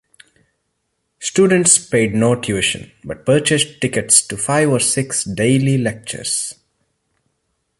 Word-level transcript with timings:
Students 1.19 1.77
paid 1.77 2.15
no 2.15 2.33
tuition, 2.33 2.91
but 3.03 3.23
purchased 3.23 3.79
tickets 3.79 4.23
to 4.25 4.35
five 4.35 4.67
or 4.71 4.79
six 4.79 5.23
daily 5.23 5.77
lectures. 5.77 6.55